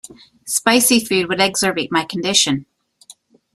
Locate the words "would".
1.29-1.37